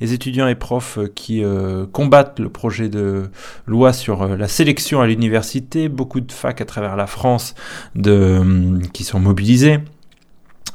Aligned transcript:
les 0.00 0.12
étudiants 0.12 0.48
et 0.48 0.54
profs 0.54 0.98
qui 1.14 1.42
combattent 1.92 2.38
le 2.38 2.48
projet 2.48 2.88
de 2.88 3.30
loi 3.66 3.92
sur 3.92 4.26
la 4.26 4.48
sélection 4.48 5.00
à 5.00 5.06
l'université, 5.06 5.88
beaucoup 5.88 6.20
de 6.20 6.32
facs 6.32 6.60
à 6.60 6.64
travers 6.64 6.96
la 6.96 7.06
France 7.06 7.54
qui 8.92 9.04
sont 9.04 9.20
mobilisés. 9.20 9.78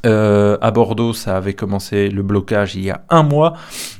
Euh, 0.04 0.58
à 0.60 0.70
Bordeaux, 0.70 1.12
ça 1.12 1.36
avait 1.36 1.54
commencé 1.54 2.08
le 2.08 2.22
blocage 2.22 2.74
il 2.74 2.84
y 2.84 2.90
a 2.90 3.02
un 3.08 3.22
mois. 3.22 3.54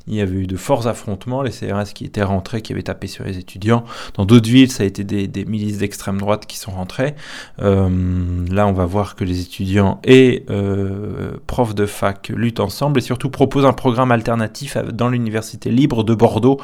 Il 0.07 0.15
y 0.15 0.21
avait 0.21 0.37
eu 0.37 0.47
de 0.47 0.57
forts 0.57 0.87
affrontements, 0.87 1.43
les 1.43 1.51
CRS 1.51 1.93
qui 1.95 2.05
étaient 2.05 2.23
rentrés, 2.23 2.63
qui 2.63 2.73
avaient 2.73 2.83
tapé 2.83 3.07
sur 3.07 3.25
les 3.25 3.39
étudiants. 3.39 3.85
Dans 4.15 4.25
d'autres 4.25 4.49
villes, 4.49 4.71
ça 4.71 4.83
a 4.83 4.87
été 4.87 5.05
des, 5.05 5.45
milices 5.45 5.79
d'extrême 5.79 6.19
droite 6.19 6.47
qui 6.47 6.59
sont 6.59 6.73
rentrées. 6.73 7.15
Euh, 7.61 7.89
là, 8.51 8.67
on 8.67 8.73
va 8.73 8.85
voir 8.85 9.17
que 9.17 9.25
les 9.25 9.41
étudiants 9.41 10.01
et 10.05 10.45
euh, 10.51 11.33
profs 11.47 11.75
de 11.75 11.87
fac 11.87 12.29
luttent 12.35 12.61
ensemble 12.61 12.99
et 12.99 13.03
surtout 13.03 13.31
proposent 13.31 13.67
un 13.67 13.73
programme 13.73 14.13
alternatif 14.13 14.77
dans 14.77 15.09
l'université 15.09 15.71
libre 15.71 16.05
de 16.05 16.15
Bordeaux. 16.15 16.61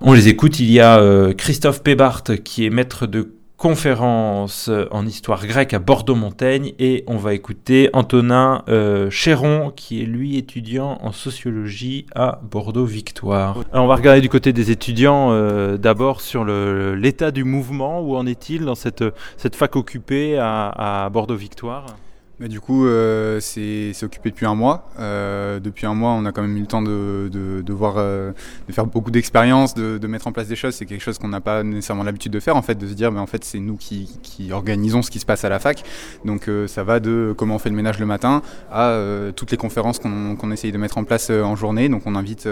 On 0.00 0.12
les 0.12 0.28
écoute. 0.28 0.58
Il 0.60 0.70
y 0.70 0.80
a 0.80 1.32
Christophe 1.34 1.82
Pébart 1.82 2.22
qui 2.44 2.66
est 2.66 2.70
maître 2.70 3.06
de 3.06 3.32
conférence 3.56 4.70
en 4.90 5.06
histoire 5.06 5.46
grecque 5.46 5.74
à 5.74 5.78
Bordeaux-Montaigne 5.78 6.72
et 6.78 7.04
on 7.06 7.16
va 7.16 7.34
écouter 7.34 7.88
Antonin 7.92 8.62
euh, 8.68 9.10
Chéron 9.10 9.72
qui 9.74 10.02
est 10.02 10.06
lui 10.06 10.36
étudiant 10.36 10.98
en 11.02 11.12
sociologie 11.12 12.06
à 12.14 12.40
Bordeaux-Victoire. 12.42 13.58
On 13.72 13.86
va 13.86 13.94
regarder 13.96 14.20
du 14.20 14.28
côté 14.28 14.52
des 14.52 14.70
étudiants 14.70 15.32
euh, 15.32 15.76
d'abord 15.76 16.20
sur 16.20 16.44
l'état 16.44 17.30
du 17.30 17.44
mouvement, 17.44 18.00
où 18.00 18.16
en 18.16 18.26
est-il 18.26 18.64
dans 18.64 18.74
cette, 18.74 19.04
cette 19.36 19.56
fac 19.56 19.76
occupée 19.76 20.36
à 20.38 21.08
Bordeaux-Victoire? 21.12 21.86
Du 22.40 22.60
coup, 22.60 22.86
euh, 22.86 23.38
c'est 23.40 23.92
occupé 24.02 24.30
depuis 24.30 24.46
un 24.46 24.56
mois. 24.56 24.88
Euh, 24.98 25.60
depuis 25.60 25.86
un 25.86 25.94
mois, 25.94 26.10
on 26.12 26.24
a 26.24 26.32
quand 26.32 26.42
même 26.42 26.56
eu 26.56 26.60
le 26.60 26.66
temps 26.66 26.82
de, 26.82 27.30
de, 27.32 27.72
voir, 27.72 27.94
euh, 27.96 28.32
de 28.66 28.72
faire 28.72 28.86
beaucoup 28.86 29.12
d'expériences, 29.12 29.74
de, 29.74 30.06
mettre 30.06 30.26
en 30.26 30.32
place 30.32 30.48
des 30.48 30.56
choses. 30.56 30.74
C'est 30.74 30.86
quelque 30.86 31.02
chose 31.02 31.18
qu'on 31.18 31.28
n'a 31.28 31.40
pas 31.40 31.62
nécessairement 31.62 32.02
l'habitude 32.02 32.32
de 32.32 32.40
faire, 32.40 32.56
en 32.56 32.62
fait, 32.62 32.74
de 32.74 32.88
se 32.88 32.94
dire, 32.94 33.12
mais 33.12 33.20
en 33.20 33.26
fait, 33.26 33.44
c'est 33.44 33.60
nous 33.60 33.76
qui, 33.76 34.18
qui, 34.22 34.52
organisons 34.52 35.02
ce 35.02 35.10
qui 35.10 35.20
se 35.20 35.26
passe 35.26 35.44
à 35.44 35.48
la 35.48 35.60
fac. 35.60 35.84
Donc, 36.24 36.50
ça 36.66 36.82
va 36.82 36.98
de 36.98 37.34
comment 37.36 37.56
on 37.56 37.58
fait 37.58 37.70
le 37.70 37.76
ménage 37.76 38.00
le 38.00 38.06
matin 38.06 38.42
à 38.70 38.98
toutes 39.36 39.52
les 39.52 39.56
conférences 39.56 40.00
qu'on 40.00 40.50
essaye 40.50 40.72
de 40.72 40.78
mettre 40.78 40.98
en 40.98 41.04
place 41.04 41.30
en 41.30 41.54
journée. 41.54 41.88
Donc, 41.88 42.02
on 42.06 42.16
invite 42.16 42.48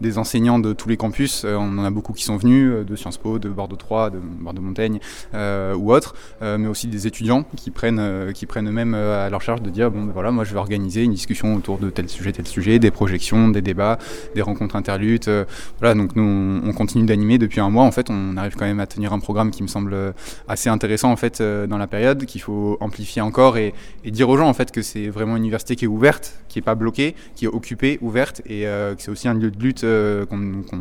des 0.00 0.18
enseignants 0.18 0.58
de 0.58 0.74
tous 0.74 0.88
les 0.90 0.98
campus. 0.98 1.44
on 1.44 1.78
en 1.78 1.84
a 1.84 1.90
beaucoup 1.90 2.12
qui 2.12 2.24
sont 2.24 2.36
venus, 2.36 2.86
de 2.86 2.96
Sciences 2.96 3.18
Po, 3.18 3.38
de 3.38 3.48
Bordeaux 3.48 3.76
3, 3.76 4.10
de 4.10 4.18
Bordeaux 4.18 4.62
Montaigne 4.62 5.00
ou 5.32 5.92
autres, 5.92 6.14
mais 6.42 6.68
aussi 6.68 6.86
des 6.86 7.06
étudiants 7.06 7.44
qui 7.56 7.70
prennent, 7.70 8.32
qui 8.34 8.44
prennent 8.44 8.68
eux-mêmes 8.68 8.94
à 9.26 9.30
leur 9.30 9.42
charge 9.42 9.62
de 9.62 9.70
dire 9.70 9.90
bon 9.90 10.04
ben 10.04 10.12
voilà 10.12 10.30
moi 10.30 10.44
je 10.44 10.52
vais 10.52 10.58
organiser 10.58 11.02
une 11.02 11.12
discussion 11.12 11.54
autour 11.54 11.78
de 11.78 11.90
tel 11.90 12.08
sujet 12.08 12.32
tel 12.32 12.46
sujet 12.46 12.78
des 12.78 12.90
projections 12.90 13.48
des 13.48 13.62
débats 13.62 13.98
des 14.34 14.42
rencontres 14.42 14.76
interludes 14.76 15.28
euh, 15.28 15.44
voilà. 15.78 15.94
Donc 15.94 16.16
nous 16.16 16.60
on, 16.64 16.72
continue 16.72 17.04
d'animer 17.04 17.38
depuis 17.38 17.60
un 17.60 17.70
mois. 17.70 17.84
En 17.84 17.92
fait 17.92 18.08
on 18.10 18.36
arrive 18.36 18.54
quand 18.56 18.64
même 18.64 18.80
à 18.80 18.86
tenir 18.86 19.12
un 19.12 19.18
programme 19.18 19.50
qui 19.50 19.62
me 19.62 19.68
semble 19.68 20.14
assez 20.48 20.68
intéressant 20.68 21.10
en 21.10 21.16
fait 21.16 21.40
euh, 21.40 21.66
dans 21.66 21.78
la 21.78 21.86
période 21.86 22.24
qu'il 22.24 22.40
faut 22.40 22.76
amplifier 22.80 23.22
encore 23.22 23.56
et, 23.56 23.74
dire 24.04 24.28
aux 24.28 24.36
gens 24.36 24.48
en 24.48 24.54
fait 24.54 24.70
que 24.70 24.82
c'est 24.82 25.08
vraiment 25.08 25.36
une 25.36 25.42
université 25.42 25.76
qui 25.76 25.84
est 25.84 25.88
ouverte 25.88 26.34
qui 26.48 26.58
est 26.58 26.62
pas 26.62 26.74
bloquée 26.74 27.14
qui 27.34 27.46
est 27.46 27.48
occupée 27.48 27.98
ouverte 28.02 28.42
et 28.46 28.66
euh, 28.66 28.94
que 28.94 29.02
c'est 29.02 29.10
aussi 29.10 29.28
un 29.28 29.34
lieu 29.34 29.50
de 29.50 29.58
lutte 29.62 29.86
qu'on 30.28 30.76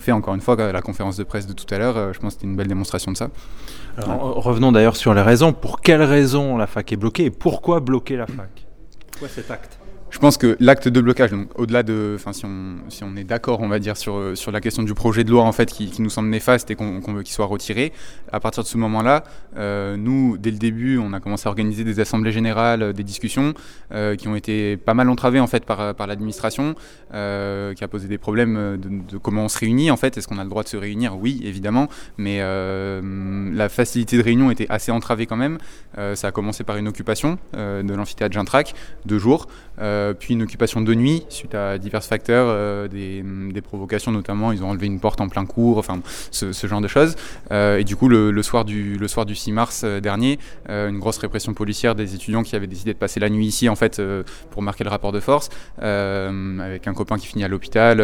fait 0.00 0.12
encore 0.12 0.34
une 0.34 0.40
fois 0.40 0.60
à 0.60 0.72
la 0.72 0.82
conférence 0.82 1.16
de 1.16 1.24
presse 1.24 1.46
de 1.46 1.52
tout 1.52 1.72
à 1.74 1.78
l'heure. 1.78 2.12
Je 2.12 2.18
pense 2.18 2.34
que 2.34 2.40
c'était 2.40 2.46
une 2.46 2.56
belle 2.56 2.68
démonstration 2.68 3.12
de 3.12 3.16
ça. 3.16 3.30
Revenons 3.98 4.72
d'ailleurs 4.72 4.96
sur 4.96 5.14
les 5.14 5.22
raisons. 5.22 5.52
Pour 5.52 5.80
quelles 5.80 6.02
raisons 6.02 6.56
la 6.56 6.66
fac 6.66 6.92
est 6.92 6.96
bloquée 6.96 7.24
et 7.24 7.30
pourquoi 7.30 7.80
bloquer 7.80 8.16
la 8.16 8.26
fac? 8.26 8.66
Pourquoi 9.10 9.28
cet 9.28 9.50
acte? 9.50 9.78
Je 10.16 10.20
pense 10.22 10.38
que 10.38 10.56
l'acte 10.60 10.88
de 10.88 11.02
blocage, 11.02 11.30
donc 11.30 11.48
au-delà 11.56 11.82
de, 11.82 12.14
enfin 12.16 12.32
si 12.32 12.46
on, 12.46 12.76
si 12.88 13.04
on 13.04 13.16
est 13.16 13.24
d'accord, 13.24 13.60
on 13.60 13.68
va 13.68 13.78
dire 13.78 13.98
sur, 13.98 14.34
sur 14.34 14.50
la 14.50 14.62
question 14.62 14.82
du 14.82 14.94
projet 14.94 15.24
de 15.24 15.30
loi 15.30 15.42
en 15.42 15.52
fait 15.52 15.70
qui, 15.70 15.92
nous 16.00 16.08
semble 16.08 16.30
néfaste 16.30 16.70
et 16.70 16.74
qu'on 16.74 17.02
veut 17.12 17.22
qu'il 17.22 17.34
soit 17.34 17.44
retiré, 17.44 17.92
à 18.32 18.40
partir 18.40 18.62
de 18.62 18.68
ce 18.68 18.78
moment-là, 18.78 19.24
euh, 19.58 19.98
nous 19.98 20.38
dès 20.38 20.50
le 20.50 20.56
début, 20.56 20.96
on 20.96 21.12
a 21.12 21.20
commencé 21.20 21.46
à 21.48 21.50
organiser 21.50 21.84
des 21.84 22.00
assemblées 22.00 22.32
générales, 22.32 22.80
euh, 22.80 22.92
des 22.94 23.04
discussions 23.04 23.52
euh, 23.92 24.16
qui 24.16 24.26
ont 24.26 24.36
été 24.36 24.78
pas 24.78 24.94
mal 24.94 25.10
entravées 25.10 25.38
en 25.38 25.46
fait 25.46 25.66
par, 25.66 25.94
par 25.94 26.06
l'administration, 26.06 26.76
qui 27.10 27.84
a 27.84 27.88
posé 27.90 28.08
des 28.08 28.18
problèmes 28.18 28.78
de, 28.78 29.18
comment 29.18 29.44
on 29.44 29.48
se 29.48 29.58
réunit 29.58 29.90
en 29.90 29.98
fait. 29.98 30.16
Est-ce 30.16 30.26
qu'on 30.28 30.38
a 30.38 30.44
le 30.44 30.50
droit 30.50 30.62
de 30.62 30.68
se 30.68 30.78
réunir? 30.78 31.18
Oui, 31.18 31.42
évidemment, 31.44 31.88
mais 32.16 32.40
la 32.40 33.68
facilité 33.68 34.16
de 34.16 34.22
réunion 34.22 34.50
était 34.50 34.66
assez 34.70 34.92
entravée 34.92 35.26
quand 35.26 35.36
même. 35.36 35.58
ça 36.14 36.28
a 36.28 36.32
commencé 36.32 36.64
par 36.64 36.76
une 36.76 36.88
occupation 36.88 37.38
de 37.54 37.94
l'amphithéâtre 37.94 38.34
Gintrac, 38.34 38.74
deux 39.04 39.18
jours. 39.18 39.46
Puis 40.14 40.34
une 40.34 40.42
occupation 40.42 40.80
de 40.80 40.94
nuit 40.94 41.24
suite 41.28 41.54
à 41.54 41.78
divers 41.78 42.02
facteurs, 42.04 42.46
euh, 42.48 42.88
des, 42.88 43.60
provocations 43.60 44.12
notamment, 44.12 44.52
ils 44.52 44.62
ont 44.62 44.70
enlevé 44.70 44.86
une 44.86 45.00
porte 45.00 45.20
en 45.20 45.28
plein 45.28 45.44
cours, 45.44 45.78
enfin 45.78 46.00
ce, 46.30 46.66
genre 46.66 46.80
de 46.80 46.88
choses. 46.88 47.16
Euh, 47.50 47.78
et 47.78 47.84
du 47.84 47.96
coup, 47.96 48.08
le, 48.08 48.30
le, 48.30 48.42
soir 48.42 48.64
du, 48.64 48.96
le 48.96 49.08
soir 49.08 49.26
du 49.26 49.34
6 49.34 49.52
mars 49.52 49.84
dernier, 49.84 50.38
une 50.68 50.98
grosse 50.98 51.18
répression 51.18 51.54
policière 51.54 51.94
des 51.94 52.14
étudiants 52.14 52.42
qui 52.42 52.54
avaient 52.54 52.66
décidé 52.66 52.92
de 52.92 52.98
passer 52.98 53.18
la 53.18 53.28
nuit 53.28 53.46
ici 53.46 53.68
en 53.68 53.76
fait 53.76 54.00
pour 54.50 54.62
marquer 54.62 54.84
le 54.84 54.90
rapport 54.90 55.12
de 55.12 55.20
force, 55.20 55.48
avec 55.78 56.86
un 56.86 56.94
copain 56.94 57.18
qui 57.18 57.26
finit 57.26 57.44
à 57.44 57.48
l'hôpital, 57.48 57.98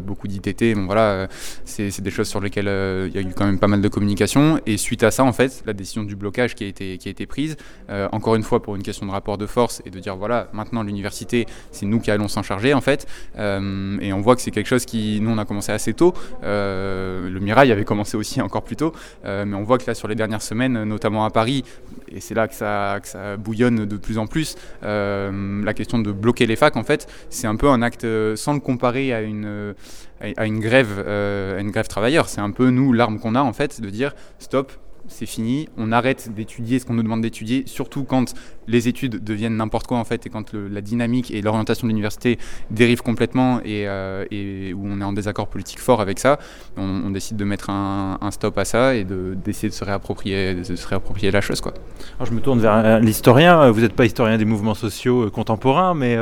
beaucoup 0.00 0.28
d'ITT. 0.28 0.74
Bon 0.74 0.86
voilà, 0.86 1.28
c'est 1.64 2.00
des 2.00 2.10
choses 2.10 2.28
sur 2.28 2.40
lesquelles 2.40 2.70
il 3.08 3.14
y 3.14 3.18
a 3.18 3.28
eu 3.28 3.32
quand 3.34 3.46
même 3.46 3.58
pas 3.58 3.68
mal 3.68 3.80
de 3.80 3.88
communication. 3.88 4.60
Et 4.66 4.76
suite 4.76 5.02
à 5.02 5.10
ça, 5.10 5.24
en 5.24 5.32
fait, 5.32 5.62
la 5.66 5.72
décision 5.72 6.04
du 6.04 6.16
blocage 6.16 6.54
qui 6.54 6.64
a 6.64 6.66
été, 6.66 6.98
qui 6.98 7.08
a 7.08 7.10
été 7.10 7.26
prise, 7.26 7.56
encore 8.12 8.36
une 8.36 8.42
fois 8.42 8.62
pour 8.62 8.76
une 8.76 8.82
question 8.82 9.06
de 9.06 9.10
rapport 9.10 9.38
de 9.38 9.46
force 9.46 9.82
et 9.84 9.90
de 9.90 9.98
dire 9.98 10.16
voilà, 10.16 10.48
maintenant 10.52 10.82
l'université 10.82 11.33
c'est 11.70 11.86
nous 11.86 12.00
qui 12.00 12.10
allons 12.10 12.28
s'en 12.28 12.42
charger 12.42 12.74
en 12.74 12.80
fait. 12.80 13.06
Euh, 13.38 13.98
et 14.00 14.12
on 14.12 14.20
voit 14.20 14.36
que 14.36 14.42
c'est 14.42 14.50
quelque 14.50 14.66
chose 14.66 14.84
qui, 14.84 15.20
nous, 15.20 15.30
on 15.30 15.38
a 15.38 15.44
commencé 15.44 15.72
assez 15.72 15.94
tôt. 15.94 16.14
Euh, 16.42 17.28
le 17.28 17.40
Mirail 17.40 17.72
avait 17.72 17.84
commencé 17.84 18.16
aussi 18.16 18.40
encore 18.40 18.62
plus 18.62 18.76
tôt, 18.76 18.92
euh, 19.24 19.44
mais 19.44 19.56
on 19.56 19.62
voit 19.62 19.78
que 19.78 19.84
là, 19.86 19.94
sur 19.94 20.08
les 20.08 20.14
dernières 20.14 20.42
semaines, 20.42 20.84
notamment 20.84 21.24
à 21.24 21.30
Paris, 21.30 21.64
et 22.08 22.20
c'est 22.20 22.34
là 22.34 22.48
que 22.48 22.54
ça, 22.54 22.98
que 23.02 23.08
ça, 23.08 23.36
bouillonne 23.36 23.84
de 23.86 23.96
plus 23.96 24.18
en 24.18 24.26
plus, 24.26 24.56
la 24.82 25.74
question 25.74 25.98
de 25.98 26.12
bloquer 26.12 26.46
les 26.46 26.56
facs, 26.56 26.76
en 26.76 26.84
fait, 26.84 27.08
c'est 27.30 27.46
un 27.46 27.56
peu 27.56 27.68
un 27.68 27.82
acte, 27.82 28.06
sans 28.36 28.54
le 28.54 28.60
comparer 28.60 29.12
à 29.12 29.22
une, 29.22 29.74
à 30.20 30.46
une 30.46 30.60
grève, 30.60 31.00
à 31.06 31.60
une 31.60 31.70
grève 31.70 31.88
travailleur. 31.88 32.28
C'est 32.28 32.40
un 32.40 32.50
peu 32.50 32.70
nous 32.70 32.92
l'arme 32.92 33.18
qu'on 33.18 33.34
a 33.34 33.42
en 33.42 33.52
fait 33.52 33.80
de 33.80 33.90
dire 33.90 34.14
stop, 34.38 34.72
c'est 35.08 35.26
fini, 35.26 35.68
on 35.76 35.92
arrête 35.92 36.32
d'étudier 36.34 36.78
ce 36.78 36.86
qu'on 36.86 36.94
nous 36.94 37.02
demande 37.02 37.22
d'étudier, 37.22 37.64
surtout 37.66 38.04
quand 38.04 38.34
les 38.66 38.88
études 38.88 39.22
deviennent 39.22 39.56
n'importe 39.56 39.86
quoi 39.86 39.98
en 39.98 40.04
fait 40.04 40.26
et 40.26 40.30
quand 40.30 40.54
la 40.54 40.80
dynamique 40.80 41.30
et 41.30 41.42
l'orientation 41.42 41.86
de 41.86 41.90
l'université 41.92 42.38
dérivent 42.70 43.02
complètement 43.02 43.60
euh, 43.66 44.24
et, 44.30 44.72
où 44.72 44.82
on 44.86 45.00
est 45.00 45.04
en 45.04 45.12
désaccord 45.12 45.48
politique 45.48 45.78
fort 45.78 46.00
avec 46.00 46.18
ça, 46.18 46.38
on, 46.76 47.10
décide 47.10 47.36
de 47.36 47.44
mettre 47.44 47.70
un, 47.70 48.18
stop 48.30 48.58
à 48.58 48.64
ça 48.64 48.94
et 48.94 49.04
d'essayer 49.04 49.68
de, 49.68 49.74
se 49.74 49.84
réapproprier, 49.84 51.30
la 51.30 51.40
chose. 51.40 51.60
Quoi. 51.60 51.74
Je 52.24 52.32
me 52.32 52.40
tourne 52.40 52.60
vers 52.60 52.72
euh, 52.72 52.98
l'historien, 52.98 53.70
vous 53.70 53.80
n'êtes 53.80 53.92
pas 53.92 54.06
historien 54.06 54.38
des 54.38 54.44
mouvements 54.44 54.74
sociaux 54.74 55.26
euh, 55.26 55.30
contemporains, 55.30 55.94
mais 55.94 56.16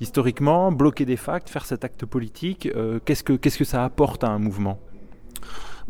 historiquement, 0.00 0.72
bloquer 0.72 1.04
des 1.04 1.16
facts, 1.16 1.50
faire 1.50 1.66
cet 1.66 1.84
acte 1.84 2.06
politique, 2.06 2.68
qu'est-ce 3.04 3.24
que 3.24 3.34
qu'est-ce 3.34 3.58
que 3.58 3.64
ça 3.64 3.84
apporte 3.84 4.24
à 4.24 4.28
un 4.28 4.38
mouvement? 4.38 4.78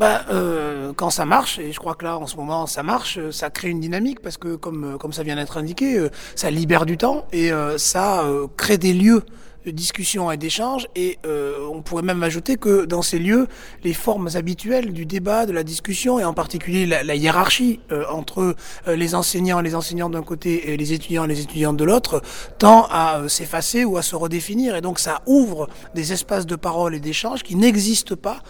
Bah, 0.01 0.23
euh, 0.31 0.95
quand 0.97 1.11
ça 1.11 1.27
marche, 1.27 1.59
et 1.59 1.73
je 1.73 1.79
crois 1.79 1.95
que 1.95 2.07
là 2.07 2.17
en 2.17 2.27
ce 2.27 2.35
moment 2.37 2.67
ça 2.67 2.83
marche, 2.83 3.19
euh, 3.19 3.31
ça 3.33 3.51
crée 3.51 3.69
une 3.69 3.81
dynamique 3.81 4.21
parce 4.23 4.39
que 4.39 4.57
comme, 4.57 4.97
comme 4.99 5.13
ça 5.13 5.23
vient 5.23 5.37
d'être 5.37 5.59
indiqué, 5.59 5.99
euh, 5.99 6.09
ça 6.35 6.51
libère 6.51 6.87
du 6.87 6.97
temps 6.97 7.27
et 7.35 7.51
ça 7.77 8.25
crée 8.57 8.79
des 8.79 8.95
lieux 8.95 9.23
de 9.65 9.71
discussion 9.71 10.31
et 10.31 10.37
d'échange. 10.37 10.87
Et 10.97 11.19
euh, 11.27 11.67
on 11.73 11.83
pourrait 11.83 12.03
même 12.03 12.23
ajouter 12.23 12.57
que 12.57 12.85
dans 12.85 13.03
ces 13.03 13.19
lieux, 13.19 13.47
les 13.85 13.95
formes 13.95 14.29
habituelles 14.35 14.93
du 14.93 15.07
débat, 15.07 15.47
de 15.47 15.53
la 15.53 15.63
discussion, 15.63 16.19
et 16.19 16.25
en 16.25 16.35
particulier 16.35 16.87
la, 16.87 17.15
hiérarchie 17.15 17.81
euh, 17.93 18.05
entre 18.11 18.55
euh, 18.89 18.97
les 18.97 19.15
enseignants 19.15 19.61
et 19.61 19.63
les 19.63 19.75
enseignants 19.75 20.11
d'un 20.11 20.23
côté 20.23 20.73
et 20.73 20.77
les 20.77 20.93
étudiants 20.93 21.25
et 21.25 21.29
les 21.29 21.41
étudiantes 21.41 21.77
de 21.77 21.85
l'autre, 21.85 22.23
tend 22.59 22.87
à 22.91 23.29
s'effacer 23.29 23.85
ou 23.85 23.97
à 23.97 24.03
se 24.03 24.17
redéfinir. 24.17 24.77
Et 24.77 24.81
donc 24.81 24.99
ça 24.99 25.23
ouvre 25.27 25.69
des 25.95 26.13
espaces 26.13 26.47
de 26.47 26.57
parole 26.57 26.95
et 26.95 27.01
d'échange 27.01 27.43
qui 27.43 27.57
n'existent 27.57 28.17
pas 28.17 28.41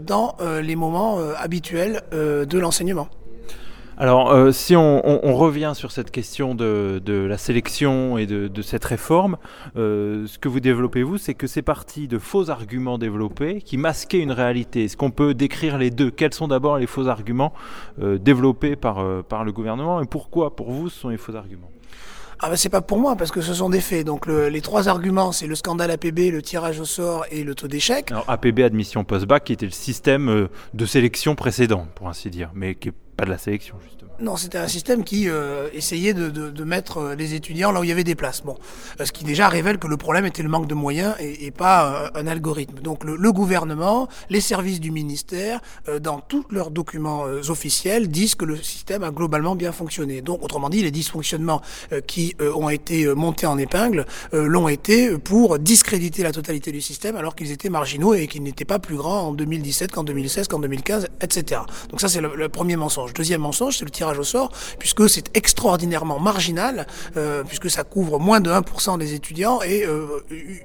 dans 0.00 0.36
les 0.62 0.76
moments 0.76 1.18
habituels 1.38 2.02
de 2.12 2.58
l'enseignement. 2.58 3.08
Alors, 4.00 4.32
euh, 4.32 4.50
si 4.50 4.74
on, 4.76 5.36
revient 5.36 5.72
sur 5.74 5.92
cette 5.92 6.10
question 6.10 6.54
de, 6.54 7.02
la 7.06 7.36
sélection 7.36 8.16
et 8.16 8.24
de, 8.26 8.62
cette 8.62 8.82
réforme, 8.86 9.36
euh, 9.76 10.26
ce 10.26 10.38
que 10.38 10.48
vous 10.48 10.60
développez, 10.60 11.02
vous, 11.02 11.18
c'est 11.18 11.34
que 11.34 11.46
c'est 11.46 11.60
parti 11.60 12.08
de 12.08 12.18
faux 12.18 12.48
arguments 12.48 12.96
développés 12.96 13.60
qui 13.60 13.76
masquaient 13.76 14.20
une 14.20 14.32
réalité. 14.32 14.84
Est-ce 14.84 14.96
qu'on 14.96 15.10
peut 15.10 15.34
décrire 15.34 15.76
les 15.76 15.90
deux? 15.90 16.10
Quels 16.10 16.32
sont 16.32 16.48
d'abord 16.48 16.78
les 16.78 16.86
faux 16.86 17.08
arguments 17.08 17.52
euh, 18.00 18.16
développés 18.16 18.74
par, 18.74 19.04
par 19.24 19.44
le 19.44 19.52
gouvernement 19.52 20.00
et 20.00 20.06
pourquoi, 20.06 20.56
pour 20.56 20.70
vous, 20.70 20.88
ce 20.88 20.98
sont 20.98 21.08
les 21.10 21.18
faux 21.18 21.34
arguments? 21.34 21.70
Ah 22.42 22.48
ben 22.48 22.56
c'est 22.56 22.70
pas 22.70 22.80
pour 22.80 22.98
moi 22.98 23.16
parce 23.16 23.30
que 23.30 23.42
ce 23.42 23.52
sont 23.52 23.68
des 23.68 23.82
faits. 23.82 24.06
Donc 24.06 24.26
les 24.26 24.62
trois 24.62 24.88
arguments, 24.88 25.30
c'est 25.30 25.46
le 25.46 25.54
scandale 25.54 25.90
APB, 25.90 26.30
le 26.32 26.40
tirage 26.40 26.80
au 26.80 26.86
sort 26.86 27.26
et 27.30 27.44
le 27.44 27.54
taux 27.54 27.68
d'échec. 27.68 28.10
Alors 28.10 28.24
APB 28.28 28.60
admission 28.60 29.04
post-bac 29.04 29.44
qui 29.44 29.52
était 29.52 29.66
le 29.66 29.72
système 29.72 30.48
de 30.72 30.86
sélection 30.86 31.34
précédent, 31.34 31.86
pour 31.94 32.08
ainsi 32.08 32.30
dire, 32.30 32.50
mais 32.54 32.76
qui 32.76 32.88
est 32.88 32.94
de 33.24 33.30
la 33.30 33.38
sélection, 33.38 33.76
justement. 33.82 34.00
Non, 34.20 34.36
c'était 34.36 34.58
un 34.58 34.68
système 34.68 35.02
qui 35.02 35.30
euh, 35.30 35.68
essayait 35.72 36.12
de, 36.12 36.64
mettre 36.64 36.98
euh, 36.98 37.14
les 37.14 37.32
étudiants 37.32 37.72
là 37.72 37.80
où 37.80 37.84
il 37.84 37.88
y 37.88 37.92
avait 37.92 38.04
des 38.04 38.14
places. 38.14 38.42
Bon, 38.42 38.56
euh, 39.00 39.06
ce 39.06 39.12
qui 39.12 39.24
déjà 39.24 39.48
révèle 39.48 39.78
que 39.78 39.86
le 39.86 39.96
problème 39.96 40.26
était 40.26 40.42
le 40.42 40.50
manque 40.50 40.66
de 40.66 40.74
moyens 40.74 41.14
et, 41.20 41.50
pas 41.50 42.10
un 42.14 42.26
algorithme. 42.26 42.80
Donc 42.80 43.04
le, 43.04 43.32
gouvernement, 43.32 44.08
les 44.28 44.40
services 44.40 44.78
du 44.78 44.90
ministère, 44.90 45.60
dans 46.00 46.20
tous 46.20 46.44
leurs 46.50 46.70
documents 46.70 47.24
officiels, 47.48 48.08
disent 48.08 48.34
que 48.34 48.44
le 48.44 48.56
système 48.56 49.02
a 49.02 49.10
globalement 49.10 49.56
bien 49.56 49.72
fonctionné. 49.72 50.22
Donc, 50.22 50.42
autrement 50.44 50.68
dit, 50.70 50.82
les 50.82 50.90
dysfonctionnements 50.90 51.60
qui 52.06 52.36
ont 52.40 52.68
été 52.68 53.12
montés 53.14 53.46
en 53.46 53.58
épingle 53.58 54.06
l'ont 54.32 54.68
été 54.68 55.18
pour 55.18 55.58
discréditer 55.58 56.22
la 56.22 56.32
totalité 56.32 56.70
du 56.72 56.80
système 56.80 57.16
alors 57.16 57.34
qu'ils 57.34 57.50
étaient 57.50 57.68
marginaux 57.68 58.14
et 58.14 58.26
qu'ils 58.26 58.42
n'étaient 58.42 58.64
pas 58.64 58.78
plus 58.78 58.96
grands 58.96 59.28
en 59.28 59.32
2017 59.32 59.90
qu'en 59.90 60.04
2016, 60.04 60.48
qu'en 60.48 60.60
2015, 60.60 61.08
etc. 61.20 61.62
Donc 61.90 62.00
ça, 62.00 62.08
c'est 62.08 62.20
le, 62.20 62.48
premier 62.48 62.76
mensonge. 62.76 63.09
Deuxième 63.14 63.40
mensonge, 63.40 63.76
c'est 63.78 63.84
le 63.84 63.90
tirage 63.90 64.18
au 64.18 64.24
sort, 64.24 64.50
puisque 64.78 65.08
c'est 65.08 65.36
extraordinairement 65.36 66.18
marginal, 66.18 66.86
euh, 67.16 67.42
puisque 67.44 67.70
ça 67.70 67.84
couvre 67.84 68.18
moins 68.18 68.40
de 68.40 68.50
1% 68.50 68.98
des 68.98 69.14
étudiants 69.14 69.60
et 69.62 69.84
euh, 69.84 70.06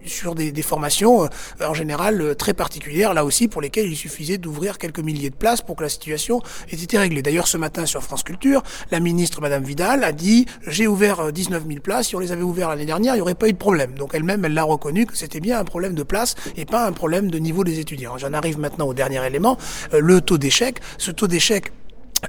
sur 0.06 0.36
des, 0.36 0.52
des 0.52 0.62
formations 0.62 1.26
euh, 1.26 1.28
en 1.62 1.74
général 1.74 2.22
euh, 2.22 2.36
très 2.36 2.54
particulières, 2.54 3.14
là 3.14 3.26
aussi 3.26 3.48
pour 3.48 3.62
lesquelles 3.62 3.88
il 3.88 3.96
suffisait 3.96 4.38
d'ouvrir 4.38 4.78
quelques 4.78 5.00
milliers 5.00 5.30
de 5.30 5.36
places 5.36 5.62
pour 5.62 5.76
que 5.76 5.84
la 5.84 5.90
situation 5.90 6.42
ait 6.72 6.76
été 6.76 6.98
réglée. 6.98 7.22
D'ailleurs, 7.22 7.48
ce 7.48 7.58
matin 7.58 7.86
sur 7.86 8.04
France 8.04 8.24
Culture, 8.24 8.64
la 8.92 9.00
ministre 9.00 9.42
Madame 9.42 9.64
Vidal 9.64 10.04
a 10.04 10.12
dit 10.12 10.46
j'ai 10.68 10.88
ouvert 10.88 11.32
19 11.32 11.64
000 11.68 11.80
places, 11.80 12.08
si 12.08 12.16
on 12.16 12.20
les 12.20 12.32
avait 12.32 12.42
ouvertes 12.42 12.72
l'année 12.72 12.86
dernière, 12.86 13.14
il 13.14 13.18
n'y 13.18 13.22
aurait 13.22 13.36
pas 13.36 13.48
eu 13.48 13.54
de 13.54 13.58
problème. 13.58 13.94
Donc 13.96 14.12
elle-même, 14.14 14.46
elle 14.46 14.54
l'a 14.54 14.64
reconnu 14.64 15.06
que 15.06 15.18
c'était 15.18 15.40
bien 15.40 15.60
un 15.60 15.64
problème 15.64 15.96
de 15.96 16.04
place 16.04 16.36
et 16.58 16.66
pas 16.66 16.86
un 16.86 16.92
problème 16.92 17.30
de 17.32 17.38
niveau 17.40 17.64
des 17.64 17.80
étudiants. 17.80 18.18
J'en 18.18 18.34
arrive 18.34 18.60
maintenant 18.60 18.88
au 18.88 18.94
dernier 18.94 19.26
élément, 19.26 19.58
le 19.92 20.22
taux 20.22 20.38
d'échec. 20.38 20.80
Ce 20.98 21.12
taux 21.12 21.28
d'échec 21.28 21.72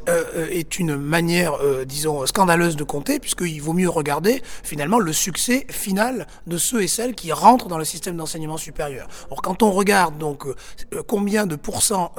euh, 0.08 0.48
est 0.50 0.78
une 0.78 0.96
manière, 0.96 1.54
euh, 1.62 1.84
disons, 1.84 2.26
scandaleuse 2.26 2.76
de 2.76 2.84
compter, 2.84 3.18
puisqu'il 3.18 3.60
vaut 3.60 3.72
mieux 3.72 3.88
regarder 3.88 4.42
finalement 4.62 4.98
le 4.98 5.12
succès 5.12 5.66
final 5.68 6.26
de 6.46 6.56
ceux 6.58 6.82
et 6.82 6.88
celles 6.88 7.14
qui 7.14 7.32
rentrent 7.32 7.68
dans 7.68 7.78
le 7.78 7.84
système 7.84 8.16
d'enseignement 8.16 8.56
supérieur. 8.56 9.08
Or, 9.30 9.42
quand 9.42 9.62
on 9.62 9.70
regarde 9.70 10.18
donc 10.18 10.46
euh, 10.46 11.02
combien 11.06 11.46
de 11.46 11.56
pourcents 11.56 12.12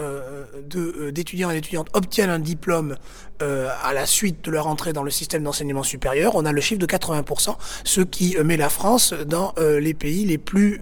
d'étudiants 1.12 1.50
et 1.50 1.56
d'étudiantes 1.56 1.90
obtiennent 1.94 2.30
un 2.30 2.40
diplôme 2.40 2.96
à 3.40 3.94
la 3.94 4.06
suite 4.06 4.44
de 4.46 4.52
leur 4.52 4.68
entrée 4.68 4.94
dans 4.94 5.04
le 5.04 5.12
système 5.12 5.44
d'enseignement 5.44 5.84
supérieur, 5.84 6.36
on 6.36 6.46
a 6.46 6.52
le 6.52 6.62
chiffre 6.62 6.80
de 6.80 6.86
80%, 6.86 7.56
ce 7.84 8.02
qui 8.02 8.36
met 8.44 8.58
la 8.58 8.70
France 8.70 9.14
dans 9.14 9.54
les 9.58 9.94
pays 9.94 10.26
les 10.26 10.38
plus 10.38 10.82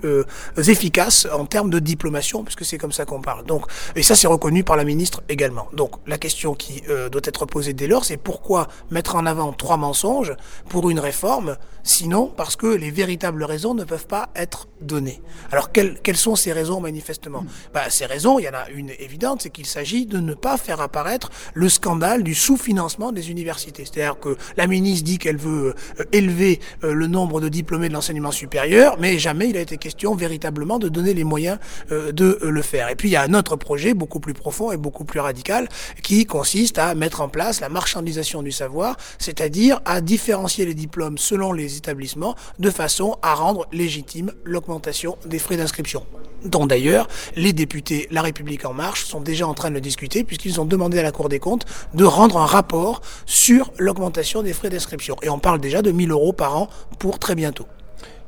efficaces 0.58 1.28
en 1.34 1.46
termes 1.46 1.70
de 1.70 1.80
diplomation, 1.80 2.44
puisque 2.44 2.66
c'est 2.66 2.78
comme 2.78 2.92
ça 2.92 3.06
qu'on 3.06 3.22
parle. 3.22 3.46
Donc, 3.46 3.66
et 3.96 4.04
ça, 4.04 4.16
c'est 4.16 4.28
reconnu 4.28 4.64
par 4.64 4.78
la 4.78 4.84
ministre 4.84 5.22
également. 5.30 5.68
Donc, 5.74 5.92
la 6.08 6.18
question 6.18 6.56
qui 6.56 6.82
euh, 6.90 7.10
doit 7.10 7.22
être 7.24 7.46
posée 7.46 7.74
dès 7.74 7.88
lors, 7.88 8.06
c'est 8.06 8.18
pourquoi 8.18 8.68
mettre 8.92 9.16
en 9.16 9.26
avant 9.26 9.54
trois 9.54 9.78
mensonges 9.78 10.34
pour 10.70 10.90
une 10.90 11.00
réforme, 11.00 11.58
sinon 11.84 12.32
parce 12.36 12.56
que 12.56 12.68
les 12.68 12.92
véritables 12.92 13.44
raisons 13.44 13.74
ne 13.74 13.84
peuvent 13.84 14.08
pas 14.08 14.30
être 14.36 14.68
données. 14.82 15.22
Alors 15.52 15.72
quelles, 15.72 16.00
quelles 16.02 16.18
sont 16.18 16.36
ces 16.36 16.52
raisons 16.52 16.80
manifestement 16.82 17.46
bah, 17.74 17.90
Ces 17.90 18.06
raisons, 18.06 18.40
il 18.40 18.44
y 18.46 18.50
en 18.50 18.54
a 18.54 18.70
une 18.70 18.92
évidente, 19.00 19.42
c'est 19.44 19.50
qu'il 19.50 19.66
s'agit 19.66 20.06
de 20.06 20.20
ne 20.20 20.34
pas 20.34 20.58
faire 20.58 20.82
apparaître 20.82 21.30
le 21.54 21.70
scandale 21.70 22.24
du 22.24 22.36
sous-financement 22.36 23.12
des 23.12 23.32
universités. 23.32 23.86
C'est-à-dire 23.86 24.20
que 24.20 24.38
la 24.58 24.68
ministre 24.68 25.06
dit 25.06 25.18
qu'elle 25.18 25.38
veut 25.38 25.76
euh, 26.00 26.04
élever 26.12 26.60
euh, 26.84 26.94
le 26.94 27.08
nombre 27.08 27.42
de 27.42 27.50
diplômés 27.50 27.90
de 27.90 27.94
l'enseignement 27.94 28.32
supérieur, 28.32 28.98
mais 29.00 29.20
jamais 29.20 29.50
il 29.50 29.58
a 29.58 29.62
été 29.62 29.78
question 29.78 30.16
véritablement 30.16 30.80
de 30.80 30.90
donner 30.90 31.14
les 31.14 31.24
moyens 31.24 31.60
de 31.90 32.40
le 32.42 32.62
faire. 32.62 32.90
Et 32.90 32.96
puis 32.96 33.10
il 33.10 33.12
y 33.12 33.16
a 33.16 33.22
un 33.22 33.34
autre 33.34 33.56
projet 33.56 33.94
beaucoup 33.94 34.20
plus 34.20 34.34
profond 34.34 34.72
et 34.72 34.78
beaucoup 34.78 35.06
plus 35.06 35.20
radical 35.20 35.68
qui 36.04 36.26
consiste 36.26 36.65
à 36.78 36.96
mettre 36.96 37.22
en 37.22 37.30
place 37.30 37.62
la 37.62 37.70
marchandisation 37.70 38.44
du 38.44 38.52
savoir, 38.52 38.98
c'est-à-dire 39.20 39.80
à 39.86 40.02
différencier 40.02 40.66
les 40.66 40.74
diplômes 40.74 41.18
selon 41.18 41.54
les 41.54 41.78
établissements 41.78 42.36
de 42.60 42.70
façon 42.70 43.18
à 43.22 43.34
rendre 43.34 43.68
légitime 43.72 44.32
l'augmentation 44.44 45.18
des 45.26 45.40
frais 45.40 45.58
d'inscription 45.58 46.04
dont 46.44 46.68
d'ailleurs 46.68 47.08
les 47.36 47.54
députés 47.54 48.08
La 48.12 48.22
République 48.22 48.66
en 48.66 48.74
marche 48.74 49.06
sont 49.06 49.22
déjà 49.22 49.48
en 49.48 49.54
train 49.54 49.70
de 49.70 49.76
le 49.76 49.82
discuter 49.82 50.24
puisqu'ils 50.24 50.62
ont 50.62 50.66
demandé 50.66 51.00
à 51.00 51.04
la 51.04 51.12
Cour 51.12 51.30
des 51.30 51.40
comptes 51.40 51.66
de 51.94 52.04
rendre 52.04 52.38
un 52.38 52.46
rapport 52.46 53.02
sur 53.26 53.72
l'augmentation 53.78 54.44
des 54.44 54.54
frais 54.54 54.70
d'inscription. 54.70 55.16
Et 55.24 55.30
on 55.30 55.40
parle 55.40 55.60
déjà 55.60 55.82
de 55.82 55.92
1000 55.92 56.12
euros 56.12 56.34
par 56.34 56.56
an 56.58 56.70
pour 57.00 57.20
très 57.20 57.36
bientôt. 57.36 57.66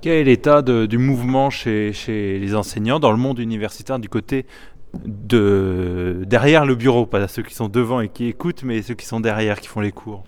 Quel 0.01 0.13
est 0.13 0.24
l'état 0.24 0.62
du 0.62 0.98
mouvement 0.98 1.50
chez, 1.50 1.92
chez, 1.92 2.38
les 2.39 2.56
enseignants 2.56 3.00
dans 3.00 3.12
le 3.12 3.18
monde 3.18 3.39
universitaire 3.39 4.00
du 4.00 4.10
côté 4.10 4.45
de 5.06 6.24
derrière 6.26 6.66
le 6.66 6.76
bureau, 6.76 7.06
pas 7.06 7.28
ceux 7.28 7.44
qui 7.44 7.54
sont 7.54 7.70
devant 7.70 8.02
et 8.02 8.10
qui 8.10 8.26
écoutent, 8.26 8.64
mais 8.64 8.82
ceux 8.82 8.94
qui 8.96 9.06
sont 9.06 9.20
derrière, 9.20 9.60
qui 9.60 9.68
font 9.68 9.82
les 9.82 9.92
cours 9.92 10.24